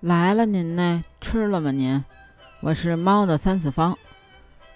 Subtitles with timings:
[0.00, 1.04] 来了，您呢？
[1.20, 1.70] 吃了吗？
[1.70, 2.02] 您？
[2.60, 3.98] 我是猫的三次方，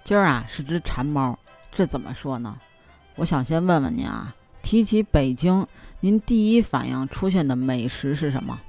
[0.05, 1.39] 今儿啊是只馋猫，
[1.73, 2.61] 这怎么说呢？
[3.15, 5.67] 我想先问问您啊，提起北京，
[6.01, 8.61] 您第一反应出现的美食是什么？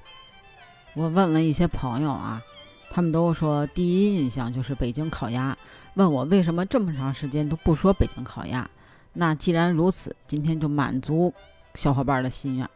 [0.94, 2.42] 我问了一些朋友啊，
[2.90, 5.58] 他们都说第一印象就是北京烤鸭。
[5.96, 8.70] 问我为什么这么长时间都不说北京烤鸭？
[9.12, 11.34] 那既然如此，今天就满足
[11.74, 12.70] 小伙伴的心愿。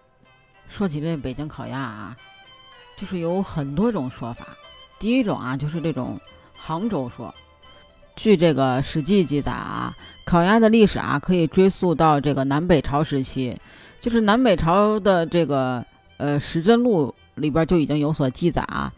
[0.67, 2.17] 说起这北京烤鸭啊。
[2.99, 4.45] 就是有很多种说法，
[4.99, 6.19] 第一种啊，就是这种
[6.53, 7.33] 杭州说。
[8.17, 13.55] 据这个《史记》记载啊，烤鸭的历史啊，可以追溯到这个南北朝时期。
[14.01, 15.85] 就是南北朝的这个
[16.17, 18.91] 呃《时珍录》里边就已经有所记载啊。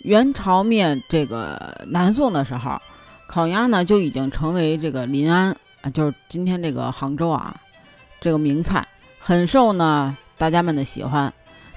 [0.00, 2.80] 元朝灭这个南宋的时候，
[3.28, 7.54] 烤鸭呢就已经成为这个临安啊，就是今天这个杭州啊，
[8.20, 8.84] 这个名菜，
[9.20, 11.32] 很受呢大家们的喜欢。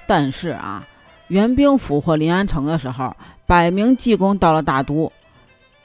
[0.08, 0.84] 但是啊。
[1.30, 3.14] 援兵俘获临安城的时候，
[3.46, 5.12] 百名济公到了大都，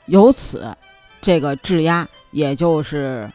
[0.08, 0.75] 由此，
[1.22, 3.31] 这个制鸭也就是，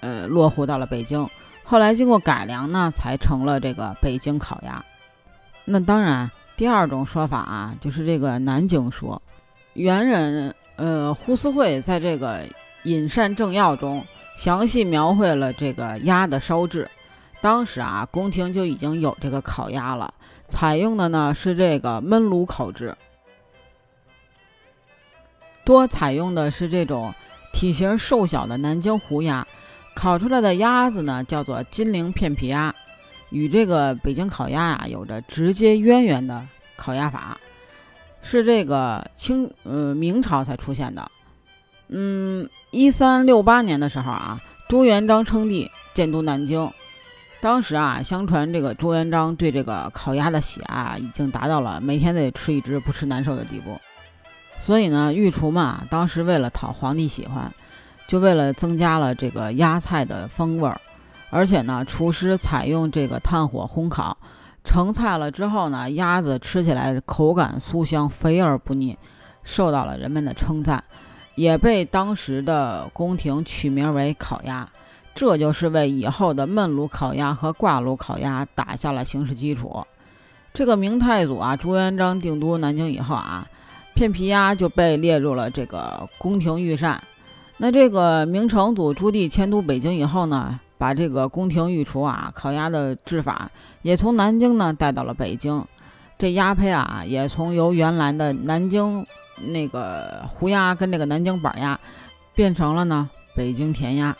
[0.00, 1.28] 呃，落户到了北京。
[1.64, 4.84] 后来经过改良呢，才成了这个北京烤鸭。
[5.64, 9.20] 那当然，第二种说法啊，就是这个南京说。
[9.74, 12.44] 元人呃胡思慧在这个
[12.84, 14.04] 《饮膳正要》中
[14.36, 16.88] 详细描绘了这个鸭的烧制。
[17.40, 20.12] 当时啊，宫廷就已经有这个烤鸭了。
[20.46, 22.96] 采用的呢是这个焖炉烤制，
[25.62, 27.14] 多采用的是这种
[27.52, 29.46] 体型瘦小的南京胡鸭，
[29.94, 32.74] 烤出来的鸭子呢叫做金陵片皮鸭，
[33.28, 36.42] 与这个北京烤鸭呀有着直接渊源的
[36.76, 37.38] 烤鸭法，
[38.22, 41.10] 是这个清呃明朝才出现的。
[41.88, 46.72] 嗯，一三六八年的时候啊，朱元璋称帝，建都南京。
[47.40, 53.78] 当时啊，相传这个朱元璋对这个烤鸭的喜爱已经达到了每天得吃一只不吃难受的地步。
[54.58, 57.52] 所以呢，御厨嘛，当时为了讨皇帝喜欢，
[58.08, 60.80] 就为了增加了这个鸭菜的风味儿，
[61.30, 64.18] 而且呢，厨师采用这个炭火烘烤
[64.64, 68.98] 成菜了之后呢，鸭子吃起来口感酥香，肥而不腻，
[69.44, 70.82] 受到了人们的称赞，
[71.36, 74.68] 也被当时的宫廷取名为烤鸭。
[75.18, 79.84] 这就是为以后的焖炉烤鸭和挂炉烤鸭打下了形式基础。
[80.54, 83.44] 这个明太祖啊，朱元璋定都南京以后啊，
[83.96, 87.02] 片皮鸭就被列入了这个宫廷御膳。
[87.56, 93.50] 那这个明成祖朱棣迁都北京以后呢，把这个宫廷御厨啊烤鸭的制法
[93.82, 95.64] 也从南京呢带到了北京。
[96.16, 99.04] 这鸭胚啊，也从由原来的南京
[99.48, 101.80] 那个胡鸭跟这个南京板鸭，
[102.36, 104.16] 变成了呢北京甜鸭。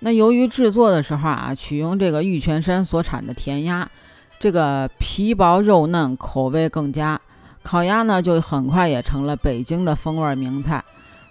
[0.00, 3.90] 那由于制作的时候啊，取用这个玉泉山所产的甜鸭，
[4.38, 7.20] 这个皮薄肉嫩，口味更佳。
[7.64, 10.84] 烤鸭呢，就很快也成了北京的风味名菜。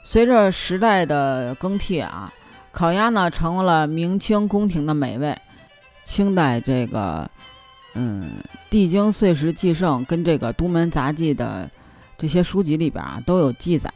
[0.03, 2.31] 随着时代的更替啊，
[2.73, 5.33] 烤鸭呢成为了明清宫廷的美味。
[6.03, 7.29] 清代这个，
[7.93, 8.31] 嗯，
[8.69, 11.69] 《帝京岁时记胜》跟这个《都门杂记》的
[12.17, 13.89] 这些书籍里边啊都有记载，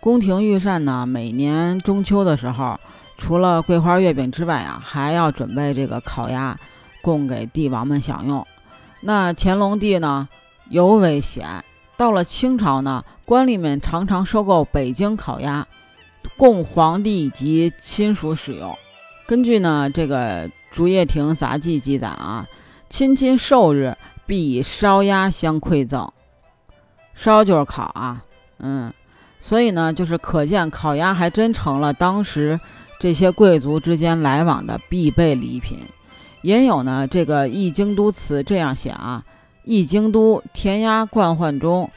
[0.00, 2.78] 宫廷御膳呢，每年中秋的时候。
[3.18, 6.58] 除了桂花月饼之外啊，还要准备这个烤鸭，
[7.00, 8.44] 供给帝王们享用。
[9.00, 10.28] 那乾隆帝呢，
[10.70, 11.64] 尤为喜爱。
[11.96, 15.64] 到了清朝呢，官吏们常常收购北京烤鸭，
[16.36, 18.76] 供皇帝以及亲属使用。
[19.26, 22.44] 根据呢这个《竹叶亭杂记》记载啊，
[22.88, 23.96] 亲亲寿日
[24.26, 26.10] 必以烧鸭相馈赠。
[27.14, 28.24] 烧就是烤啊，
[28.58, 28.92] 嗯，
[29.38, 32.58] 所以呢，就是可见烤鸭还真成了当时。
[33.02, 35.80] 这些贵族之间来往的必备礼品，
[36.40, 37.04] 也有呢。
[37.04, 39.24] 这个《易京都词》这样写啊
[39.66, 41.90] ：“易京都甜鸭冠幻中，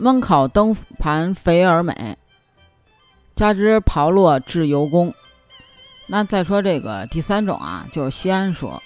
[0.00, 2.16] 焖烤灯盘肥而美，
[3.34, 5.12] 加之炮烙至油工。”
[6.08, 8.82] 那再说这个第三种啊，就是西安说。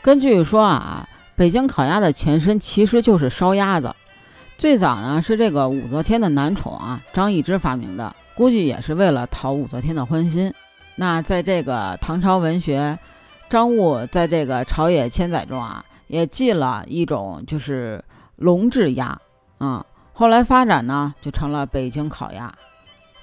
[0.00, 3.94] 根据说啊，北京烤鸭的前身其实就是烧鸭子，
[4.56, 10.50] 最早呢是这个武则天的男宠啊张易之发明的，估计也是为了讨武则天的欢心。
[10.96, 12.98] 那在这个唐朝文学，
[13.48, 18.04] 张悟在这个《朝野千载》中啊，也记了一种就是
[18.36, 19.18] 龙制鸭，
[19.58, 22.52] 啊，后来发展呢就成了北京烤鸭。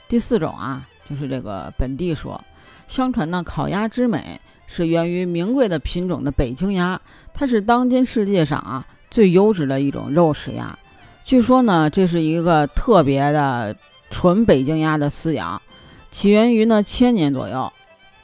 [0.07, 2.43] 第四种啊，就是这个本地说，
[2.87, 6.99] 相传呢烤鸭之美是源于名贵的品种的北京鸭，
[7.33, 10.77] 它是当今世界上啊最优质的一种肉食鸭。
[11.23, 13.75] 据说呢，这是一个特别的
[14.09, 15.61] 纯北京鸭的饲养。
[16.09, 17.71] 起源于呢千年左右，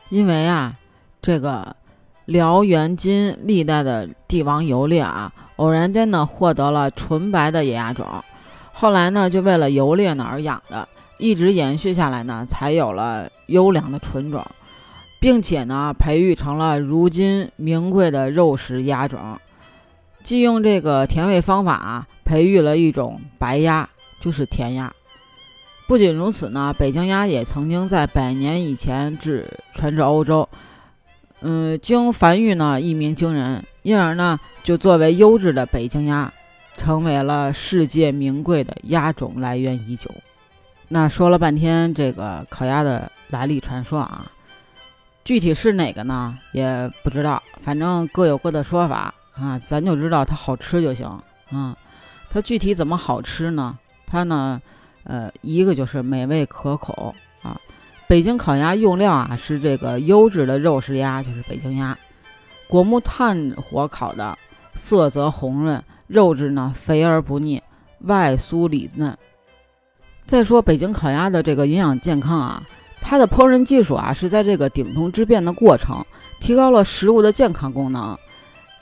[0.09, 0.75] 因为啊，
[1.21, 1.75] 这个
[2.25, 8.05] 辽元金历代的帝王游猎啊，偶然间呢获得了纯白的野鸭种，
[8.71, 10.87] 后来呢就为了游猎呢而养的，
[11.17, 14.43] 一直延续下来呢才有了优良的纯种，
[15.19, 19.19] 并且呢培育成了如今名贵的肉食鸭种。
[20.23, 23.87] 既用这个甜味方法啊培育了一种白鸭，
[24.21, 24.91] 就是甜鸭。
[25.85, 30.47] 不仅如此呢，北京鸭也曾经在百年以前至传至欧洲。
[31.41, 36.31] 嗯，经繁育呢，一鸣惊人，因而呢，就作为优质的北京鸭，
[36.77, 40.09] 成为了世界名贵的鸭种来源已久。
[40.87, 44.31] 那说了半天这个烤鸭的来历传说啊，
[45.25, 46.37] 具体是哪个呢？
[46.53, 49.59] 也不知道，反正各有各的说法啊。
[49.59, 51.05] 咱就知道它好吃就行
[51.51, 51.75] 啊。
[52.29, 53.77] 它具体怎么好吃呢？
[54.07, 54.61] 它呢，
[55.03, 57.59] 呃，一个就是美味可口啊。
[58.07, 61.97] 北京烤鸭用料啊是这个优质的肉食鸭，就是北京鸭，
[62.67, 64.37] 果木炭火烤的，
[64.75, 67.61] 色泽红润，肉质呢肥而不腻，
[68.01, 69.17] 外酥里嫩。
[70.25, 72.63] 再说北京烤鸭的这个营养健康啊，
[73.01, 76.05] 它的烹饪技术啊是在这个鼎通之变的过程，
[76.39, 78.17] 提高了食物的健康功能。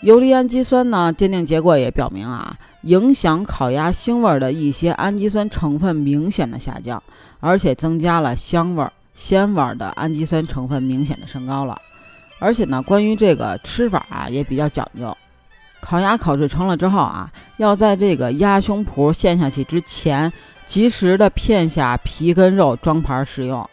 [0.01, 7.01] 游离氨基酸呢，鉴定结果也表明啊，影响烤鸭腥味的一些氨基酸成分明显的下降，
[7.39, 8.85] 而且增加了香味。
[9.13, 11.79] 鲜味的氨基酸成分明显的升高了，
[12.39, 15.15] 而且呢，关于这个吃法啊也比较讲究。
[15.79, 20.31] 烤鸭烤制成了之后啊，要在这个鸭胸脯陷下去之前，
[20.65, 23.69] 及时的片下皮跟肉装盘食用。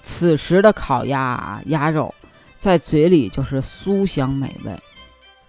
[0.00, 2.14] 此时的烤鸭啊，鸭肉
[2.60, 4.78] 在嘴里就是酥香美味，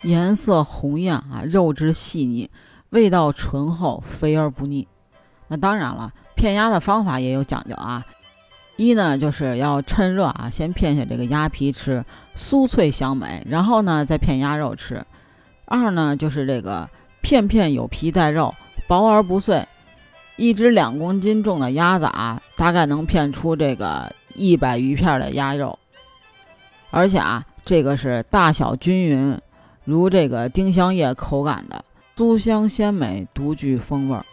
[0.04, 2.50] 颜色红艳啊，肉质细腻，
[2.90, 4.88] 味道醇厚，肥而不腻。
[5.48, 8.06] 那当然了，片鸭的方法也有讲究啊。
[8.76, 12.04] 一呢，就是要趁热啊，先片下这个鸭皮吃，
[12.36, 15.06] 酥脆香美，然后呢再片鸭肉吃。
[15.66, 16.90] 二呢，就是这个
[17.22, 18.54] 片片有皮带肉，
[18.88, 19.66] 薄而不碎。
[20.36, 25.78] 一只两公斤重的鸭子啊，大概能片出这个一百余片的鸭肉，
[26.90, 29.40] 而且啊，这个是大小均匀，
[29.86, 31.84] 如这个丁香叶口感的，
[32.16, 34.26] 酥香鲜美，独具风味儿，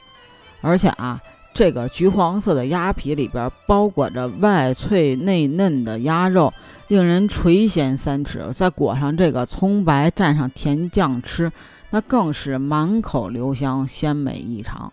[0.60, 1.20] 而且啊。
[1.52, 6.54] 这个橘黄色的鸭皮里边包裹着外脆内嫩的鸭肉，
[6.86, 8.52] 令人垂涎三尺。
[8.52, 11.50] 再裹上这个葱白，蘸上甜酱吃，
[11.90, 14.92] 那更是满口留香，鲜美异常。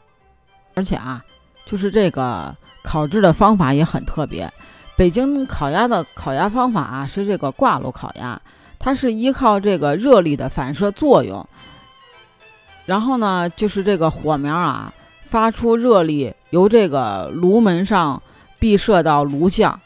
[0.74, 1.24] 而且啊，
[1.64, 4.52] 就是这个烤制的方法也很特别。
[4.98, 8.42] 北京烤鸭的烤鸭方法啊，是这个挂炉烤鸭，
[8.80, 11.48] 它是依靠这个热力的反射作用，
[12.86, 14.94] 然后呢，就是这个火苗啊。
[15.24, 18.24] 发出热力，由这个炉门上
[18.60, 19.78] 闭射到炉巷，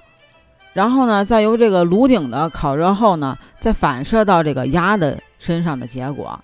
[0.74, 6.40] 然后呢，再由这个炉顶的烤热后呢，再反射到这个鸭的身上的结果，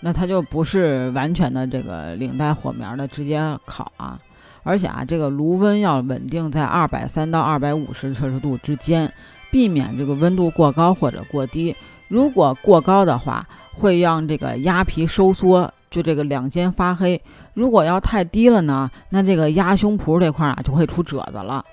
[0.00, 4.18] 那它就不是完全的这个领带火苗的直接烤啊，
[4.62, 9.12] 而且啊，这个炉温要稳定在二百三到二百五十摄氏度之间，
[9.50, 11.74] 避免这个温度过高或者过低。
[12.08, 15.72] 如果过高的话，会让这个鸭皮收缩。
[15.90, 17.20] 就这个两肩发黑，
[17.52, 21.64] 如果要太低了呢，那这个鸭胸脯这块啊就会出褶子了，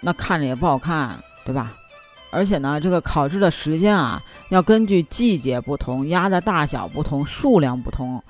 [0.00, 1.72] 那看着也不好看，对吧？
[2.32, 8.20] 而且呢，这个烤制的时间啊，要根据季节不同、鸭的大小不同、数量不同，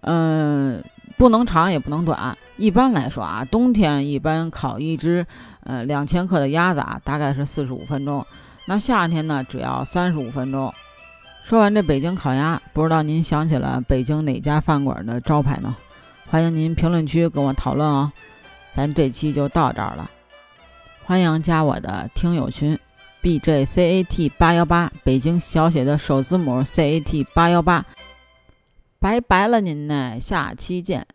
[0.00, 0.82] 嗯，
[1.16, 2.36] 不能长也不能短。
[2.56, 5.24] 一般来说啊，冬天一般烤一只
[5.66, 8.24] 呃两千克的鸭子啊，大概是四十五分钟，
[8.66, 10.72] 那夏天呢，只要三十五分钟。
[11.44, 15.76] 说完这北京烤鸭，不知道您想起了北京哪家饭馆的招牌呢？
[16.28, 18.10] 欢迎您评论区跟我讨论哦。
[18.72, 20.10] 咱这期就到这儿了，
[21.04, 22.78] 欢迎加我的听友群
[23.20, 27.84] ，B J C A T 八幺八，北京小写的首字母 C A T 八幺八。
[28.98, 31.06] 拜拜了您呢，下期见。